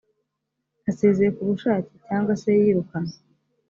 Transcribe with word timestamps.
asezeye 0.89 1.31
kubushake 1.37 1.91
cyangwa 2.05 2.33
se 2.41 2.49
yirukanwe‽ 2.59 3.15